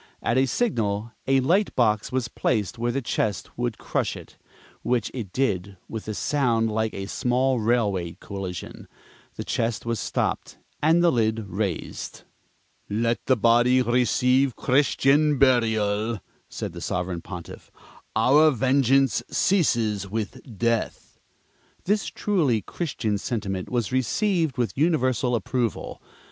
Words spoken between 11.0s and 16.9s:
the lid raised. "Let the body receive Christian burial," said the